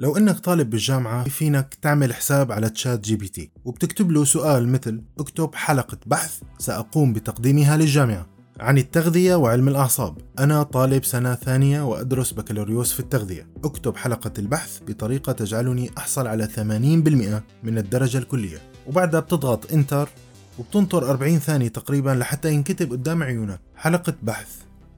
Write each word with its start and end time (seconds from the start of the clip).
لو 0.00 0.16
إنك 0.16 0.38
طالب 0.38 0.70
بالجامعة 0.70 1.24
فينك 1.24 1.74
تعمل 1.82 2.14
حساب 2.14 2.52
على 2.52 2.70
ChatGPT. 2.70 3.50
وبتكتب 3.64 4.10
له 4.10 4.24
سؤال 4.24 4.68
مثل 4.68 5.02
اكتب 5.18 5.54
حلقة 5.54 5.98
بحث 6.06 6.40
سأقوم 6.58 7.12
بتقديمها 7.12 7.76
للجامعة. 7.76 8.26
عن 8.60 8.78
التغذية 8.78 9.34
وعلم 9.34 9.68
الأعصاب. 9.68 10.18
أنا 10.38 10.62
طالب 10.62 11.04
سنة 11.04 11.34
ثانية 11.34 11.82
وأدرس 11.82 12.32
بكالوريوس 12.32 12.92
في 12.92 13.00
التغذية. 13.00 13.48
أكتب 13.64 13.96
حلقة 13.96 14.32
البحث 14.38 14.80
بطريقة 14.86 15.32
تجعلني 15.32 15.90
أحصل 15.98 16.26
على 16.26 16.46
80% 16.46 17.42
من 17.62 17.78
الدرجة 17.78 18.18
الكلية. 18.18 18.58
وبعدها 18.86 19.20
بتضغط 19.20 19.72
enter 19.72 20.08
وبتنطر 20.58 21.10
40 21.10 21.38
ثانية 21.38 21.68
تقريبا 21.68 22.10
لحتى 22.10 22.52
ينكتب 22.52 22.90
قدام 22.90 23.22
عيونك. 23.22 23.60
حلقة 23.76 24.14
بحث 24.22 24.48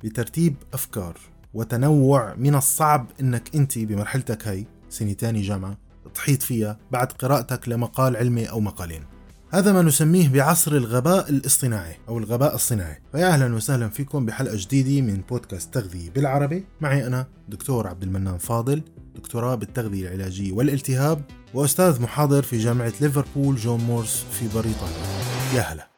بترتيب 0.05 0.55
أفكار 0.73 1.17
وتنوع 1.55 2.35
من 2.35 2.55
الصعب 2.55 3.07
إنك 3.21 3.55
أنت 3.55 3.79
بمرحلتك 3.79 4.49
هي 4.49 4.65
سنة 4.91 5.13
تاني 5.13 5.43
جامعة 5.43 5.79
تحيط 6.15 6.43
فيها 6.43 6.79
بعد 6.91 7.13
قراءتك 7.13 7.69
لمقال 7.69 8.17
علمي 8.17 8.51
أو 8.51 8.61
مقالين. 8.61 9.03
هذا 9.53 9.73
ما 9.73 9.83
نسميه 9.83 10.29
بعصر 10.29 10.73
الغباء 10.73 11.31
الاصطناعي 11.31 11.97
أو 12.09 12.19
الغباء 12.19 12.55
الصناعي. 12.55 13.03
فيا 13.13 13.29
أهلا 13.29 13.55
وسهلا 13.55 13.89
فيكم 13.89 14.27
بحلقة 14.27 14.57
جديدة 14.57 15.07
من 15.07 15.21
بودكاست 15.29 15.75
تغذية 15.75 16.11
بالعربي. 16.11 16.65
معي 16.81 17.07
أنا 17.07 17.27
دكتور 17.49 17.87
عبد 17.87 18.03
المنان 18.03 18.39
فاضل 18.39 18.83
دكتوراه 19.17 19.55
بالتغذية 19.55 20.09
العلاجية 20.09 20.53
والالتهاب 20.53 21.23
وأستاذ 21.55 22.03
محاضر 22.03 22.43
في 22.43 22.59
جامعة 22.59 22.93
ليفربول 23.01 23.57
جون 23.57 23.81
مورس 23.81 24.25
في 24.33 24.49
بريطانيا. 24.55 25.07
يا 25.55 25.61
هلا. 25.61 25.90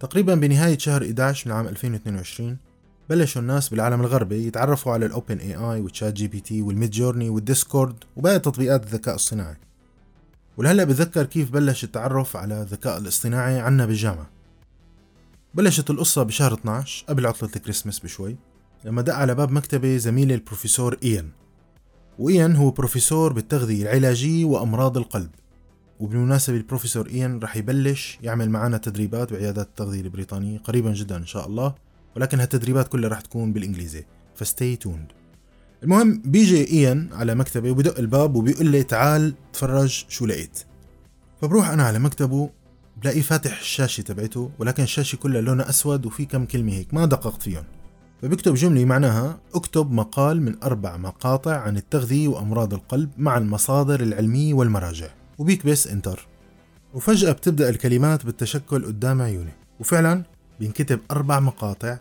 تقريبا 0.00 0.34
بنهاية 0.34 0.78
شهر 0.78 1.02
11 1.02 1.50
من 1.50 1.56
عام 1.56 1.68
2022 1.68 2.56
بلشوا 3.10 3.42
الناس 3.42 3.68
بالعالم 3.68 4.00
الغربي 4.00 4.46
يتعرفوا 4.46 4.92
على 4.92 5.06
ال 5.06 5.11
OpenAI 5.11 5.38
و 5.38 5.54
ChatGPT 5.54 6.40
وال 6.40 6.62
Midjourney 6.62 7.28
وال 7.28 7.43
Discord 7.43 7.94
وباقي 8.16 8.38
تطبيقات 8.38 8.84
الذكاء 8.84 9.14
الصناعي 9.14 9.56
ولهلأ 10.56 10.84
بتذكر 10.84 11.24
كيف 11.24 11.50
بلش 11.50 11.84
التعرف 11.84 12.36
على 12.36 12.62
الذكاء 12.62 12.98
الاصطناعي 12.98 13.60
عنا 13.60 13.86
بالجامعة. 13.86 14.30
بلشت 15.54 15.90
القصة 15.90 16.22
بشهر 16.22 16.54
12 16.54 17.04
قبل 17.08 17.26
عطلة 17.26 17.50
الكريسماس 17.56 17.98
بشوي 17.98 18.36
لما 18.84 19.02
دق 19.02 19.14
على 19.14 19.34
باب 19.34 19.52
مكتبي 19.52 19.98
زميلي 19.98 20.34
البروفيسور 20.34 20.98
إيان. 21.02 21.28
وإيان 22.18 22.56
هو 22.56 22.70
بروفيسور 22.70 23.32
بالتغذية 23.32 23.82
العلاجية 23.82 24.44
وأمراض 24.44 24.96
القلب. 24.96 25.30
وبالمناسبة 26.00 26.56
البروفيسور 26.56 27.08
إيان 27.08 27.38
رح 27.38 27.56
يبلش 27.56 28.18
يعمل 28.22 28.50
معنا 28.50 28.78
تدريبات 28.78 29.32
بعيادات 29.32 29.66
التغذية 29.66 30.00
البريطانية 30.00 30.58
قريبا 30.58 30.92
جدا 30.92 31.16
إن 31.16 31.26
شاء 31.26 31.46
الله 31.46 31.74
ولكن 32.16 32.40
هالتدريبات 32.40 32.88
كلها 32.88 33.10
رح 33.10 33.20
تكون 33.20 33.52
بالإنجليزي 33.52 34.04
ف 34.34 34.42
stay 34.42 34.76
tuned. 34.76 35.06
المهم 35.82 36.22
بيجي 36.24 36.70
إيان 36.70 37.08
على 37.12 37.34
مكتبي 37.34 37.70
وبدق 37.70 37.98
الباب 37.98 38.36
وبيقول 38.36 38.66
لي 38.66 38.82
تعال 38.82 39.34
تفرج 39.52 40.04
شو 40.08 40.26
لقيت. 40.26 40.58
فبروح 41.42 41.68
أنا 41.68 41.82
على 41.82 41.98
مكتبه 41.98 42.50
بلاقيه 43.02 43.22
فاتح 43.22 43.58
الشاشة 43.58 44.00
تبعته 44.00 44.50
ولكن 44.58 44.82
الشاشة 44.82 45.16
كلها 45.16 45.40
لونها 45.40 45.68
أسود 45.68 46.06
وفي 46.06 46.24
كم 46.24 46.44
كلمة 46.44 46.72
هيك 46.72 46.94
ما 46.94 47.06
دققت 47.06 47.42
فيهم. 47.42 47.64
فبكتب 48.22 48.54
جملة 48.54 48.84
معناها 48.84 49.40
اكتب 49.54 49.92
مقال 49.92 50.42
من 50.42 50.62
أربع 50.62 50.96
مقاطع 50.96 51.56
عن 51.56 51.76
التغذية 51.76 52.28
وأمراض 52.28 52.74
القلب 52.74 53.10
مع 53.18 53.38
المصادر 53.38 54.00
العلمية 54.00 54.54
والمراجع. 54.54 55.08
وبيكبس 55.38 55.86
انتر. 55.86 56.26
وفجأة 56.94 57.32
بتبدأ 57.32 57.68
الكلمات 57.68 58.26
بالتشكل 58.26 58.84
قدام 58.84 59.22
عيوني. 59.22 59.52
وفعلا 59.80 60.22
بينكتب 60.60 61.00
أربع 61.10 61.40
مقاطع 61.40 61.98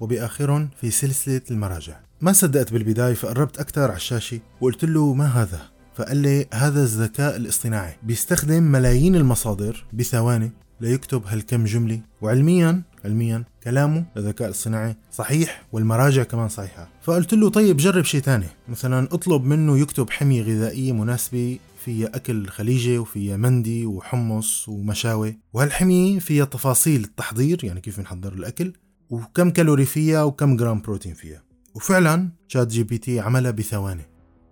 وبآخرهم 0.00 0.68
في 0.80 0.90
سلسلة 0.90 1.40
المراجع. 1.50 2.00
ما 2.20 2.32
صدقت 2.32 2.72
بالبداية 2.72 3.14
فقربت 3.14 3.58
أكثر 3.58 3.82
على 3.82 3.96
الشاشة 3.96 4.40
وقلت 4.60 4.84
له 4.84 5.14
ما 5.14 5.26
هذا؟ 5.26 5.60
فقال 5.94 6.16
لي 6.16 6.46
هذا 6.54 6.82
الذكاء 6.82 7.36
الاصطناعي. 7.36 7.96
بيستخدم 8.02 8.62
ملايين 8.62 9.16
المصادر 9.16 9.84
بثواني 9.92 10.50
ليكتب 10.80 11.26
هالكم 11.26 11.64
جملة. 11.64 12.00
وعلميا 12.22 12.82
علميا 13.04 13.44
كلامه 13.64 14.04
للذكاء 14.16 14.48
الصناعي 14.48 14.96
صحيح 15.12 15.62
والمراجع 15.72 16.22
كمان 16.22 16.48
صحيحة. 16.48 16.88
فقلت 17.02 17.34
له 17.34 17.50
طيب 17.50 17.76
جرب 17.76 18.04
شيء 18.04 18.20
تاني 18.20 18.46
مثلا 18.68 19.08
اطلب 19.12 19.44
منه 19.44 19.78
يكتب 19.78 20.10
حمية 20.10 20.42
غذائية 20.42 20.92
مناسبة 20.92 21.58
فيها 21.80 22.16
أكل 22.16 22.48
خليجي 22.48 22.98
وفيها 22.98 23.36
مندي 23.36 23.86
وحمص 23.86 24.68
ومشاوي. 24.68 25.38
وهالحمية 25.52 26.18
فيها 26.18 26.44
تفاصيل 26.44 27.04
التحضير 27.04 27.64
يعني 27.64 27.80
كيف 27.80 28.00
نحضر 28.00 28.32
الأكل 28.32 28.72
وكم 29.10 29.50
كالوري 29.50 29.84
فيها 29.84 30.22
وكم 30.22 30.56
جرام 30.56 30.80
بروتين 30.80 31.14
فيها. 31.14 31.42
وفعلا 31.74 32.30
ChatGPT 32.48 33.20
عملها 33.20 33.50
بثواني. 33.50 34.06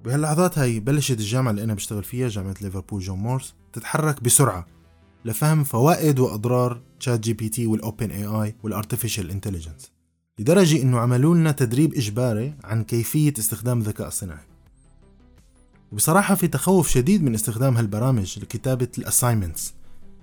بهاللحظات 0.04 0.58
هاي 0.58 0.80
بلشت 0.80 1.18
الجامعة 1.18 1.50
اللي 1.50 1.64
أنا 1.64 1.74
بشتغل 1.74 2.04
فيها 2.04 2.28
جامعة 2.28 2.54
ليفربول 2.62 3.00
جون 3.00 3.18
مورس 3.18 3.54
تتحرك 3.72 4.22
بسرعة 4.22 4.66
لفهم 5.24 5.64
فوائد 5.64 6.18
وأضرار 6.18 6.82
ChatGPT 6.98 7.66
وال 7.66 7.77
OpenAI 7.77 8.10
وال 8.10 8.24
artificial 8.24 9.30
intelligence 9.30 9.92
لدرجة 10.38 10.82
إنه 10.82 10.98
عملوا 10.98 11.34
لنا 11.34 11.52
تدريب 11.52 11.94
إجباري 11.94 12.54
عن 12.64 12.84
كيفية 12.84 13.34
استخدام 13.38 13.78
الذكاء 13.78 14.08
الصناعي. 14.08 14.47
وبصراحة 15.92 16.34
في 16.34 16.48
تخوف 16.48 16.88
شديد 16.88 17.22
من 17.22 17.34
استخدام 17.34 17.76
هالبرامج 17.76 18.38
لكتابة 18.38 18.88
ال 18.98 19.05
assignments 19.05 19.74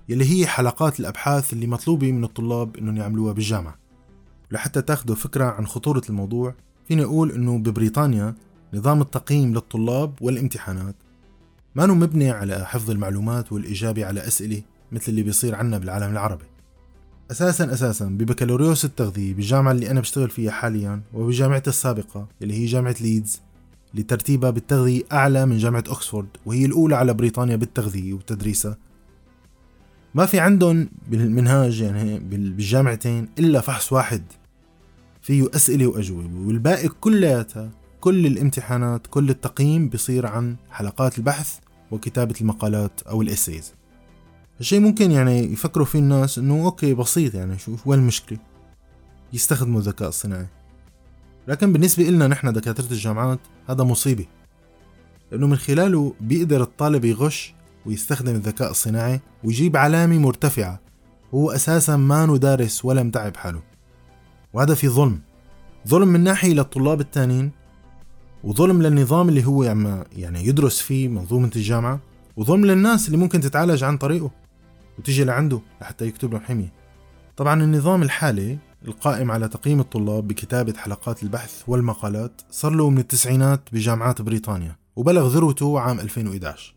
يلي 0.08 0.24
هي 0.24 0.46
حلقات 0.46 1.00
الأبحاث 1.00 1.52
اللي 1.52 1.66
مطلوبة 1.66 2.12
من 2.12 2.24
الطلاب 2.24 2.76
إنهم 2.76 2.96
يعملوها 2.96 3.32
بالجامعة. 3.32 3.78
ولحتى 4.50 4.82
تاخذوا 4.82 5.16
فكرة 5.16 5.44
عن 5.44 5.66
خطورة 5.66 6.02
الموضوع 6.08 6.54
فيني 6.88 7.04
أقول 7.04 7.32
إنه 7.32 7.58
ببريطانيا 7.58 8.34
نظام 8.74 9.00
التقييم 9.00 9.54
للطلاب 9.54 10.14
والامتحانات 10.20 10.94
ما 11.74 11.86
مبني 11.86 12.30
على 12.30 12.66
حفظ 12.66 12.90
المعلومات 12.90 13.52
والإجابة 13.52 14.06
على 14.06 14.26
أسئلة 14.26 14.62
مثل 14.92 15.04
اللي 15.08 15.22
بيصير 15.22 15.54
عنا 15.54 15.78
بالعالم 15.78 16.12
العربي. 16.12 16.44
أساسا 17.30 17.72
أساسا 17.72 18.04
ببكالوريوس 18.04 18.84
التغذية 18.84 19.34
بالجامعة 19.34 19.72
اللي 19.72 19.90
أنا 19.90 20.00
بشتغل 20.00 20.30
فيها 20.30 20.50
حاليا 20.50 21.00
وبجامعتي 21.14 21.70
السابقة 21.70 22.26
اللي 22.42 22.54
هي 22.54 22.66
جامعة 22.66 22.96
ليدز 23.00 23.40
اللي 23.96 24.06
ترتيبها 24.06 24.50
بالتغذية 24.50 25.02
أعلى 25.12 25.46
من 25.46 25.58
جامعة 25.58 25.84
أكسفورد 25.88 26.28
وهي 26.46 26.64
الأولى 26.64 26.96
على 26.96 27.14
بريطانيا 27.14 27.56
بالتغذية 27.56 28.12
وتدريسها. 28.12 28.76
ما 30.14 30.26
في 30.26 30.40
عندهم 30.40 30.88
بالمنهاج 31.08 31.80
يعني 31.80 32.18
بالجامعتين 32.18 33.28
إلا 33.38 33.60
فحص 33.60 33.92
واحد. 33.92 34.22
فيه 35.22 35.48
أسئلة 35.54 35.86
وأجوبة 35.86 36.46
والباقي 36.46 36.88
كلياتها 36.88 37.70
كل 38.00 38.26
الامتحانات 38.26 39.06
كل 39.06 39.30
التقييم 39.30 39.88
بيصير 39.88 40.26
عن 40.26 40.56
حلقات 40.70 41.18
البحث 41.18 41.58
وكتابة 41.90 42.34
المقالات 42.40 43.02
أو 43.02 43.22
ال 43.22 43.28
essays. 43.28 43.72
الشيء 44.60 44.80
ممكن 44.80 45.10
يعني 45.10 45.52
يفكروا 45.52 45.86
فيه 45.86 45.98
الناس 45.98 46.38
إنه 46.38 46.64
okay 46.64 46.94
بسيط 46.94 47.34
يعني 47.34 47.58
شو 47.58 47.76
وين 47.86 47.98
المشكلة 47.98 48.38
يستخدموا 49.32 49.80
الذكاء 49.80 50.08
الصناعي. 50.08 50.46
لكن 51.48 51.72
بالنسبة 51.72 52.04
لنا 52.04 52.26
نحن 52.26 52.52
دكاترة 52.52 52.90
الجامعات 52.90 53.38
هذا 53.68 53.84
مصيبة 53.84 54.26
لأنه 55.32 55.46
من 55.46 55.56
خلاله 55.56 56.14
بيقدر 56.20 56.62
الطالب 56.62 57.04
يغش 57.04 57.54
ويستخدم 57.86 58.34
الذكاء 58.34 58.70
الصناعي 58.70 59.20
ويجيب 59.44 59.76
علامة 59.76 60.18
مرتفعة 60.18 60.80
هو 61.34 61.50
أساسا 61.50 61.96
ما 61.96 62.36
دارس 62.36 62.84
ولا 62.84 63.02
متعب 63.02 63.36
حاله 63.36 63.62
وهذا 64.52 64.74
في 64.74 64.88
ظلم 64.88 65.20
ظلم 65.88 66.08
من 66.08 66.20
ناحية 66.20 66.52
للطلاب 66.52 67.00
التانيين 67.00 67.50
وظلم 68.44 68.82
للنظام 68.82 69.28
اللي 69.28 69.46
هو 69.46 69.64
يعني 70.12 70.46
يدرس 70.46 70.80
فيه 70.80 71.08
منظومة 71.08 71.50
الجامعة 71.56 72.00
وظلم 72.36 72.64
للناس 72.64 73.06
اللي 73.06 73.16
ممكن 73.16 73.40
تتعالج 73.40 73.84
عن 73.84 73.96
طريقه 73.96 74.30
وتيجي 74.98 75.24
لعنده 75.24 75.60
لحتى 75.80 76.06
يكتب 76.06 76.32
لهم 76.32 76.40
حمية. 76.40 76.72
طبعا 77.36 77.62
النظام 77.62 78.02
الحالي 78.02 78.58
القائم 78.84 79.30
على 79.30 79.48
تقييم 79.48 79.80
الطلاب 79.80 80.28
بكتابة 80.28 80.72
حلقات 80.72 81.22
البحث 81.22 81.62
والمقالات 81.66 82.42
صار 82.50 82.72
له 82.72 82.90
من 82.90 82.98
التسعينات 82.98 83.60
بجامعات 83.72 84.22
بريطانيا 84.22 84.76
وبلغ 84.96 85.28
ذروته 85.28 85.80
عام 85.80 86.00
2011 86.00 86.74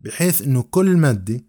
بحيث 0.00 0.42
إنه 0.42 0.62
كل 0.70 0.96
مادة 0.96 1.44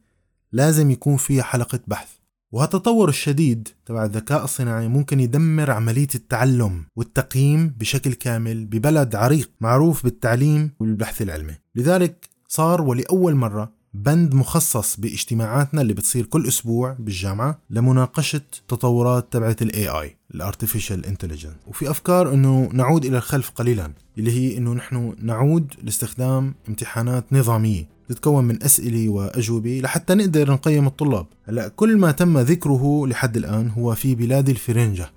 لازم 0.52 0.92
يكون 0.92 1.18
فيها 1.18 1.44
حلقة 1.44 1.80
بحث. 1.88 2.10
وهالتطور 2.52 3.10
الشديد 3.10 3.68
تبع 3.86 4.06
الذكاء 4.06 4.44
الصناعي 4.44 4.88
ممكن 4.88 5.20
يدمر 5.20 5.72
عملية 5.72 6.08
التعلم 6.16 6.86
والتقييم 6.96 7.68
بشكل 7.68 8.14
كامل 8.14 8.66
ببلد 8.66 9.16
عريق 9.16 9.52
معروف 9.62 10.04
بالتعليم 10.04 10.72
والبحث 10.80 11.22
العلمي. 11.22 11.56
لذلك 11.76 12.30
صار 12.48 12.82
ولأول 12.82 13.36
مرة 13.36 13.74
بند 13.94 14.34
مخصص 14.34 15.00
باجتماعاتنا 15.00 15.82
اللي 15.82 15.94
بتصير 15.94 16.26
كل 16.26 16.48
أسبوع 16.48 16.96
بالجامعة 17.00 17.60
لمناقشة 17.70 18.42
تطورات 18.68 19.34
تبعت 19.34 19.62
ال 19.62 19.88
AI 19.88 20.18
ال 20.36 20.42
artificial 20.42 21.06
intelligence 21.06 21.54
وفي 21.68 21.90
أفكار 21.90 22.34
إنه 22.34 22.70
نعود 22.74 23.06
إلى 23.06 23.18
الخلف 23.18 23.50
قليلا 23.50 23.94
اللي 24.18 24.32
هي 24.32 24.58
إنه 24.58 24.74
نحن 24.74 25.16
نعود 25.22 25.74
لاستخدام 25.84 26.56
امتحانات 26.70 27.34
نظامية 27.34 28.00
تتكون 28.10 28.44
من 28.44 28.64
أسئلة 28.64 29.10
وأجوبة 29.10 29.80
لحتى 29.84 30.16
نقدر 30.16 30.52
نقيم 30.52 30.88
الطلاب. 30.88 31.26
هلأ 31.48 31.68
كل 31.68 31.98
ما 31.98 32.12
تم 32.12 32.40
ذكره 32.40 33.08
لحد 33.08 33.38
الآن 33.38 33.70
هو 33.70 33.96
في 33.96 34.16
بلاد 34.16 34.50
الفرنجة. 34.50 35.12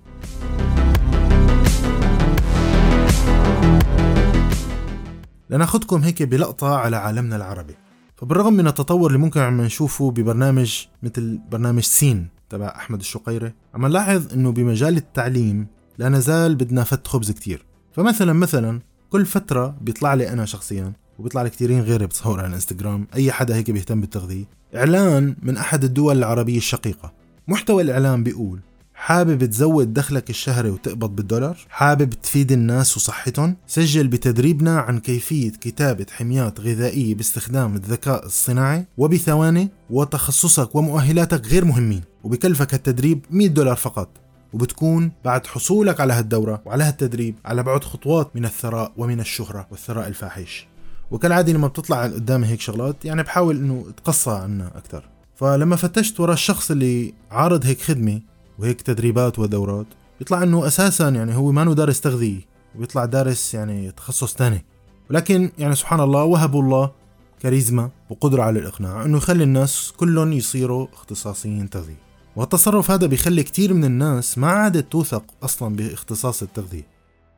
لناخذكم 5.49 6.01
هيك 6.01 6.23
بلقطة 6.23 6.75
على 6.75 6.97
عالمنا 6.97 7.35
العربي. 7.35 7.82
فبالرغم 8.23 8.53
من 8.53 8.67
التطور 8.67 9.07
اللي 9.07 9.19
ممكن 9.19 9.39
عم 9.39 9.61
نشوفه 9.61 10.11
ببرنامج 10.11 10.85
مثل 11.03 11.39
برنامج 11.51 11.81
سين 11.81 12.27
تبع 12.49 12.67
أحمد 12.67 12.99
الشقيري 12.99 13.53
عم 13.73 13.85
نلاحظ 13.85 14.33
إنه 14.33 14.51
بمجال 14.51 14.97
التعليم 14.97 15.67
لا 15.97 16.09
نزال 16.09 16.55
بدنا 16.55 16.83
فت 16.83 17.07
خبز 17.07 17.31
كتير. 17.31 17.65
فمثلا 17.91 18.33
مثلا 18.33 18.81
كل 19.09 19.25
فترة 19.25 19.75
بيطلع 19.81 20.13
لي 20.13 20.29
أنا 20.29 20.45
شخصيا 20.45 20.93
وبيطلع 21.19 21.41
لي 21.41 21.49
كثيرين 21.49 21.81
غيري 21.81 22.05
بتصور 22.05 22.39
على 22.39 22.47
الانستغرام 22.47 23.07
أي 23.15 23.31
حدا 23.31 23.55
هيك 23.55 23.71
بيهتم 23.71 24.01
بالتغذية 24.01 24.45
إعلان 24.75 25.35
من 25.41 25.57
أحد 25.57 25.83
الدول 25.83 26.17
العربية 26.17 26.57
الشقيقة. 26.57 27.13
محتوى 27.47 27.83
الإعلان 27.83 28.23
بيقول 28.23 28.59
حابب 29.05 29.45
تزود 29.45 29.93
دخلك 29.93 30.29
الشهري 30.29 30.69
وتقبض 30.69 31.15
بالدولار؟ 31.15 31.57
حابب 31.69 32.09
تفيد 32.09 32.51
الناس 32.51 32.97
وصحتهم؟ 32.97 33.55
سجل 33.67 34.07
بتدريبنا 34.07 34.79
عن 34.79 34.99
كيفية 34.99 35.51
كتابة 35.51 36.05
حميات 36.11 36.59
غذائية 36.59 37.15
باستخدام 37.15 37.75
الذكاء 37.75 38.25
الصناعي 38.25 38.85
وبثواني 38.97 39.69
وتخصصك 39.89 40.75
ومؤهلاتك 40.75 41.47
غير 41.47 41.65
مهمين 41.65 42.01
وبكلفك 42.23 42.73
التدريب 42.73 43.25
100 43.31 43.47
دولار 43.47 43.75
فقط 43.75 44.09
وبتكون 44.53 45.11
بعد 45.25 45.47
حصولك 45.47 46.01
على 46.01 46.13
هالدورة 46.13 46.61
وعلى 46.65 46.83
هالتدريب 46.83 47.35
على 47.45 47.63
بعد 47.63 47.83
خطوات 47.83 48.35
من 48.35 48.45
الثراء 48.45 48.91
ومن 48.97 49.19
الشهرة 49.19 49.67
والثراء 49.71 50.07
الفاحش 50.07 50.67
وكالعادة 51.11 51.53
لما 51.53 51.67
بتطلع 51.67 52.03
قدامي 52.03 52.47
هيك 52.47 52.61
شغلات 52.61 53.05
يعني 53.05 53.23
بحاول 53.23 53.57
إنه 53.57 53.85
اتقصى 53.89 54.31
عنها 54.31 54.71
أكثر 54.75 55.03
فلما 55.35 55.75
فتشت 55.75 56.19
ورا 56.19 56.33
الشخص 56.33 56.71
اللي 56.71 57.13
عارض 57.31 57.65
هيك 57.65 57.81
خدمة 57.81 58.32
وهيك 58.59 58.81
تدريبات 58.81 59.39
ودورات. 59.39 59.85
بيطلع 60.19 60.43
إنه 60.43 60.67
أساسا 60.67 61.09
يعني 61.09 61.35
هو 61.35 61.51
ما 61.51 61.73
دارس 61.73 62.01
تغذية 62.01 62.41
وبيطلع 62.75 63.05
دارس 63.05 63.53
يعني 63.53 63.91
تخصص 63.91 64.33
تاني. 64.33 64.65
ولكن 65.09 65.51
يعني 65.57 65.75
سبحان 65.75 65.99
الله 65.99 66.23
وهبوا 66.23 66.61
الله 66.63 66.91
كاريزما 67.39 67.89
وقدرة 68.09 68.43
على 68.43 68.59
الإقناع 68.59 69.05
إنه 69.05 69.17
يخلي 69.17 69.43
الناس 69.43 69.93
كلهم 69.97 70.33
يصيروا 70.33 70.87
اختصاصيين 70.93 71.69
تغذية. 71.69 72.03
والتصرف 72.35 72.91
هذا 72.91 73.07
بيخلي 73.07 73.43
كتير 73.43 73.73
من 73.73 73.85
الناس 73.85 74.37
ما 74.37 74.47
عادت 74.47 74.91
توثق 74.91 75.23
أصلا 75.43 75.75
باختصاص 75.75 76.41
التغذية. 76.41 76.87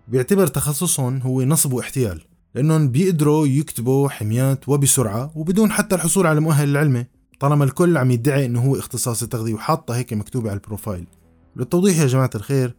بيعتبر 0.08 0.48
تخصصهم 0.48 1.22
هو 1.22 1.42
نصب 1.42 1.74
واحتيال 1.74 2.22
لأنهم 2.56 2.90
بيقدروا 2.90 3.48
يكتبوا 3.48 4.10
حميات 4.10 4.70
وبسرعة 4.70 5.32
وبدون 5.36 5.72
حتى 5.72 5.96
الحصول 5.96 6.28
على 6.28 6.38
المؤهل 6.38 6.70
العلمي. 6.70 7.06
طالما 7.40 7.64
الكل 7.64 7.98
عم 7.98 8.12
يدعي 8.12 8.46
إنه 8.46 8.62
هو 8.62 8.80
اختصاص 8.80 9.24
التغذية 9.24 9.54
وحاطة 9.54 9.96
هيك 9.96 10.14
مكتوبة 10.14 10.50
على 10.50 10.58
البروفايل. 10.58 11.08
للتوضيح 11.56 12.00
يا 12.00 12.08
جماعة 12.08 12.30
الخير 12.36 12.76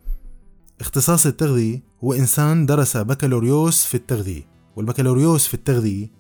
اختصاص 0.81 1.27
التغذية 1.27 1.83
هو 2.05 2.13
إنسان 2.13 2.67
درس 2.67 2.97
بكالوريوس 2.97 3.85
في 3.85 3.95
التغذية 3.95 4.43
والبكالوريوس 4.77 5.47
في 5.47 5.55
التغذية 5.55 6.11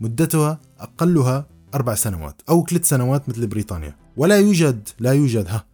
مدتها 0.00 0.60
أقلها 0.80 1.46
أربع 1.74 1.94
سنوات 1.94 2.42
أو 2.48 2.66
ثلاث 2.66 2.88
سنوات 2.88 3.28
مثل 3.28 3.46
بريطانيا. 3.46 3.96
ولا 4.16 4.38
يوجد 4.38 4.88
لا 4.98 5.12
يوجد 5.12 5.48
ها 5.48 5.64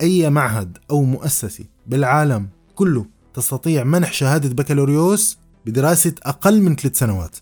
أي 0.00 0.30
معهد 0.30 0.78
أو 0.90 1.02
مؤسسة 1.02 1.64
بالعالم 1.86 2.48
كله 2.74 3.06
تستطيع 3.34 3.84
منح 3.84 4.12
شهادة 4.12 4.48
بكالوريوس 4.48 5.38
بدراسة 5.66 6.14
أقل 6.22 6.62
من 6.62 6.76
ثلاث 6.76 6.98
سنوات. 6.98 7.36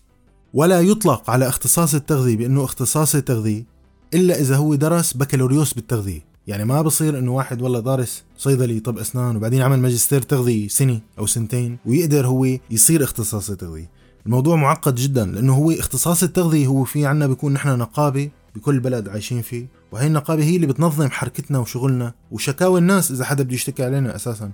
ولا 0.53 0.81
يطلق 0.81 1.29
على 1.29 1.47
اختصاص 1.47 1.95
التغذية 1.95 2.37
بأنه 2.37 2.63
اختصاص 2.63 3.15
التغذية 3.15 3.65
إلا 4.13 4.39
إذا 4.39 4.55
هو 4.55 4.75
درس 4.75 5.13
بكالوريوس 5.13 5.73
بالتغذية. 5.73 6.31
يعني 6.47 6.65
ما 6.65 6.81
بصير 6.81 7.19
إنه 7.19 7.31
واحد 7.31 7.61
والله 7.61 7.79
دارس 7.79 8.23
صيدلي 8.37 8.79
طب 8.79 8.97
أسنان 8.97 9.35
وبعدين 9.35 9.61
عمل 9.61 9.79
ماجستير 9.79 10.21
تغذية 10.21 10.67
سنة 10.67 10.99
أو 11.19 11.25
سنتين 11.25 11.77
ويقدر 11.85 12.27
هو 12.27 12.47
يصير 12.71 13.03
اختصاص 13.03 13.49
التغذية. 13.49 13.89
الموضوع 14.25 14.55
معقد 14.55 14.95
جدا 14.95 15.25
لأنه 15.25 15.53
هو 15.53 15.71
اختصاص 15.71 16.23
التغذية 16.23 16.67
هو 16.67 16.83
في 16.83 17.05
عنا 17.05 17.27
بيكون 17.27 17.53
نحن 17.53 17.77
نقابة 17.77 18.29
بكل 18.55 18.79
بلد 18.79 19.09
عايشين 19.09 19.41
فيه 19.41 19.65
وهي 19.91 20.07
النقابة 20.07 20.43
هي 20.43 20.55
اللي 20.55 20.67
بتنظم 20.67 21.09
حركتنا 21.09 21.59
وشغلنا 21.59 22.13
وشكاوى 22.31 22.79
الناس 22.79 23.11
إذا 23.11 23.25
حدا 23.25 23.43
بده 23.43 23.53
يشتكي 23.53 23.83
علينا 23.83 24.15
أساسا. 24.15 24.51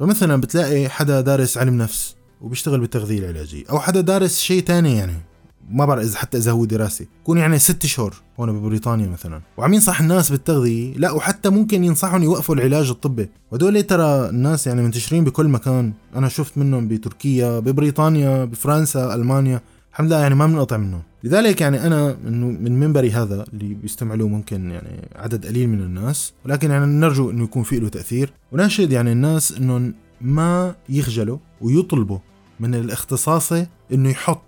فمثلا 0.00 0.40
بتلاقي 0.40 0.88
حدا 0.88 1.20
دارس 1.20 1.58
علم 1.58 1.78
نفس 1.78 2.14
وبيشتغل 2.40 2.80
بالتغذية 2.80 3.18
العلاجية 3.18 3.64
أو 3.70 3.80
حدا 3.80 4.00
دارس 4.00 4.38
شيء 4.38 4.62
تاني 4.62 4.96
يعني. 4.96 5.27
ما 5.70 5.84
بعرف 5.84 6.02
إذا 6.02 6.18
حتى 6.18 6.38
إذا 6.38 6.52
هو 6.52 6.64
دراسي 6.64 7.06
يكون 7.22 7.38
يعني 7.38 7.58
ست 7.58 7.86
شهور 7.86 8.14
هون 8.40 8.60
ببريطانيا 8.60 9.08
مثلا. 9.08 9.40
وعم 9.56 9.74
ينصح 9.74 10.00
الناس 10.00 10.30
بالتغذية؟ 10.30 10.94
لا 10.96 11.10
وحتى 11.10 11.48
ممكن 11.48 11.84
ينصحهم 11.84 12.22
يوقفوا 12.22 12.54
العلاج 12.54 12.90
الطبي. 12.90 13.28
وهدول 13.52 13.82
ترى 13.82 14.28
الناس 14.28 14.66
يعني 14.66 14.82
منتشرين 14.82 15.24
بكل 15.24 15.48
مكان. 15.48 15.92
أنا 16.16 16.28
شفت 16.28 16.58
منهم 16.58 16.88
بتركيا 16.88 17.58
ببريطانيا 17.58 18.44
بفرنسا 18.44 19.14
ألمانيا. 19.14 19.60
الحمد 19.90 20.06
لله 20.06 20.20
يعني 20.20 20.34
ما 20.34 20.46
بنقطع 20.46 20.76
منهم. 20.76 21.02
لذلك 21.24 21.60
يعني 21.60 21.86
أنا 21.86 22.16
إنه 22.26 22.46
من 22.46 22.80
منبري 22.80 23.10
هذا 23.10 23.44
اللي 23.52 23.74
بيستمع 23.74 24.14
ممكن 24.14 24.70
يعني 24.70 25.08
عدد 25.16 25.46
قليل 25.46 25.68
من 25.68 25.80
الناس. 25.80 26.32
ولكن 26.44 26.70
يعني 26.70 26.86
نرجو 26.86 27.30
إنه 27.30 27.44
يكون 27.44 27.62
في 27.62 27.78
له 27.78 27.88
تأثير. 27.88 28.32
وناشد 28.52 28.92
يعني 28.92 29.12
الناس 29.12 29.52
إنهم 29.52 29.94
ما 30.20 30.74
يخجلوا 30.88 31.38
ويطلبوا 31.60 32.18
من 32.60 32.74
الاختصاصي 32.74 33.66
إنه 33.92 34.10
يحط 34.10 34.42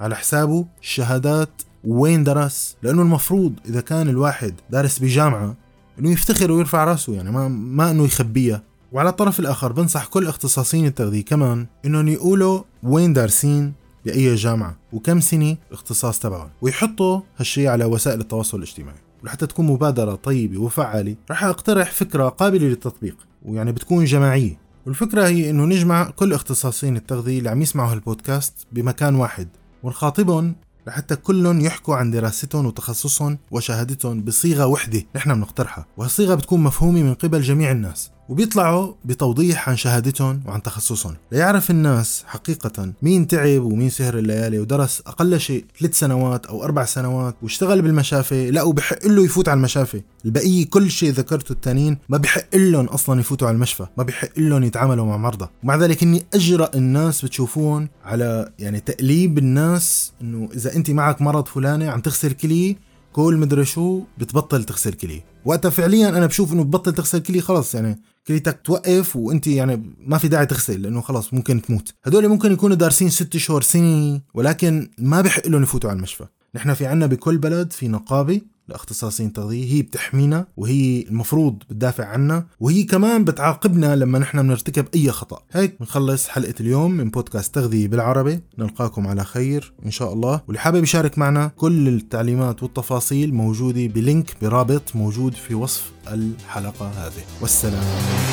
على 0.00 0.16
حسابه 0.16 0.66
الشهادات 0.80 1.62
وين 1.84 2.24
درس؟ 2.24 2.76
لأنه 2.82 3.02
المفروض 3.02 3.52
إذا 3.68 3.80
كان 3.80 4.08
الواحد 4.08 4.54
دارس 4.70 4.98
بجامعة 4.98 5.56
إنه 5.98 6.10
يفتخر 6.10 6.52
ويرفع 6.52 6.84
رأسه 6.84 7.14
يعني 7.14 7.30
ما 7.30 7.48
ما 7.48 7.90
إنه 7.90 8.04
يخبيها 8.04 8.62
وعلى 8.92 9.08
الطرف 9.08 9.40
الآخر 9.40 9.72
بنصح 9.72 10.06
كل 10.06 10.26
اختصاصيين 10.26 10.86
التغذية 10.86 11.24
كمان 11.24 11.66
إنهم 11.84 12.08
يقولوا 12.08 12.62
وين 12.82 13.12
دارسين 13.12 13.72
بأي 14.04 14.34
جامعة 14.34 14.76
وكم 14.92 15.20
سنة 15.20 15.56
الاختصاص 15.68 16.18
تبعهم 16.18 16.50
ويحطوا 16.62 17.20
هالشيء 17.36 17.68
على 17.68 17.84
وسائل 17.84 18.20
التواصل 18.20 18.58
الاجتماعي. 18.58 18.98
ولحتى 19.22 19.46
تكون 19.46 19.66
مبادرة 19.66 20.14
طيبة 20.14 20.58
وفعالة 20.58 21.16
رح 21.30 21.44
أقترح 21.44 21.90
فكرة 21.90 22.28
قابلة 22.28 22.66
للتطبيق 22.66 23.16
ويعني 23.44 23.72
بتكون 23.72 24.04
جماعية. 24.04 24.58
والفكرة 24.86 25.26
هي 25.26 25.50
إنه 25.50 25.64
نجمع 25.64 26.10
كل 26.10 26.32
اختصاصيين 26.32 26.96
التغذية 26.96 27.38
اللي 27.38 27.50
عم 27.50 27.62
يسمعوا 27.62 27.92
هالبودكاست 27.92 28.54
بمكان 28.72 29.14
واحد. 29.14 29.48
ونخاطبهم 29.82 30.54
لحتى 30.86 31.16
كلهم 31.16 31.60
يحكوا 31.60 31.96
عن 31.96 32.10
دراستهم 32.10 32.66
وتخصصهم 32.66 33.38
وشهادتهم 33.50 34.22
بصيغة 34.22 34.66
وحدة 34.66 35.02
نحن 35.16 35.34
بنقترحها 35.34 35.86
وهالصيغة 35.96 36.34
بتكون 36.34 36.60
مفهومة 36.60 37.02
من 37.02 37.14
قبل 37.14 37.42
جميع 37.42 37.70
الناس. 37.70 38.10
وبيطلعوا 38.30 38.92
بتوضيح 39.04 39.68
عن 39.68 39.76
شهادتهم 39.76 40.42
وعن 40.46 40.62
تخصصهم. 40.62 41.16
ليعرف 41.32 41.70
الناس 41.70 42.24
حقيقة 42.26 42.92
مين 43.02 43.26
تعب 43.26 43.62
ومين 43.62 43.90
سهر 43.90 44.18
الليالي 44.18 44.58
ودرس 44.58 45.02
أقل 45.06 45.40
شيء 45.40 45.64
ثلاث 45.80 45.98
سنوات 45.98 46.46
أو 46.46 46.64
أربع 46.64 46.84
سنوات 46.84 47.34
واشتغل 47.42 47.82
بالمشافي 47.82 48.50
لا 48.50 48.62
وبحق 48.62 49.06
له 49.06 49.24
يفوت 49.24 49.48
على 49.48 49.58
المشافي. 49.58 50.02
البقية 50.24 50.66
كل 50.66 50.90
شيء 50.90 51.10
ذكرته 51.10 51.52
التانيين 51.52 51.98
ما 52.08 52.18
بحق 52.18 52.56
لهم 52.56 52.84
أصلا 52.84 53.20
يفوتوا 53.20 53.48
على 53.48 53.54
المشفى 53.54 53.86
ما 53.98 54.04
بحق 54.04 54.38
لهم 54.38 54.62
يتعاملوا 54.62 55.06
مع 55.06 55.16
مرضى. 55.16 55.48
ومع 55.64 55.76
ذلك 55.76 56.02
إني 56.02 56.22
أجرأ 56.34 56.70
الناس 56.74 57.24
بتشوفون 57.24 57.88
على 58.04 58.52
يعني 58.58 58.80
تقليب 58.80 59.38
الناس 59.38 60.12
إنه 60.22 60.48
إذا 60.54 60.76
أنت 60.76 60.90
معك 60.90 61.22
مرض 61.22 61.46
فلاني 61.46 61.88
عم 61.88 62.00
تغسل 62.00 62.32
كليه 62.32 62.89
كل 63.12 63.36
مدري 63.36 63.64
شو 63.64 64.02
بتبطل 64.18 64.64
تغسل 64.64 64.92
كليه 64.92 65.24
وقتها 65.44 65.70
فعليا 65.70 66.08
أنا 66.08 66.26
بشوف 66.26 66.52
إنه 66.52 66.64
ببطل 66.64 66.92
تغسل 66.92 67.18
كليه 67.18 67.40
خلص 67.40 67.74
يعني 67.74 68.02
كليتك 68.26 68.60
توقف 68.64 69.16
وأنت 69.16 69.46
يعني 69.46 69.94
ما 70.06 70.18
في 70.18 70.28
داعي 70.28 70.46
تغسل 70.46 70.82
لأنه 70.82 71.00
خلص 71.00 71.34
ممكن 71.34 71.62
تموت. 71.62 71.94
هدول 72.04 72.28
ممكن 72.28 72.52
يكونوا 72.52 72.76
دارسين 72.76 73.10
ست 73.10 73.36
شهور 73.36 73.62
سنة 73.62 74.20
ولكن 74.34 74.90
ما 74.98 75.20
بحق 75.20 75.46
لهم 75.46 75.62
يفوتوا 75.62 75.90
على 75.90 75.96
المشفى. 75.96 76.26
نحن 76.54 76.74
في 76.74 76.86
عنا 76.86 77.06
بكل 77.06 77.38
بلد 77.38 77.72
في 77.72 77.88
نقابة 77.88 78.40
لاختصاصيين 78.70 79.32
تغذية 79.32 79.74
هي 79.74 79.82
بتحمينا 79.82 80.46
وهي 80.56 81.02
المفروض 81.02 81.58
بتدافع 81.70 82.04
عنا 82.04 82.46
وهي 82.60 82.82
كمان 82.82 83.24
بتعاقبنا 83.24 83.96
لما 83.96 84.18
نحن 84.18 84.42
بنرتكب 84.42 84.86
أي 84.94 85.10
خطأ. 85.10 85.42
هيك 85.52 85.76
بنخلص 85.80 86.28
حلقة 86.28 86.54
اليوم 86.60 86.90
من 86.90 87.10
بودكاست 87.10 87.54
تغذية 87.54 87.88
بالعربي. 87.88 88.40
نلقاكم 88.58 89.06
على 89.06 89.24
خير 89.24 89.72
إن 89.86 89.90
شاء 89.90 90.12
الله. 90.12 90.40
واللي 90.46 90.60
حابب 90.60 90.82
يشارك 90.82 91.18
معنا 91.18 91.50
كل 91.56 91.88
التعليمات 91.88 92.62
والتفاصيل 92.62 93.34
موجودة 93.34 93.86
بلينك 93.86 94.36
برابط 94.42 94.96
موجود 94.96 95.34
في 95.34 95.54
وصف 95.54 95.90
الحلقة 96.08 96.88
هذه. 96.88 97.22
والسلام 97.40 98.29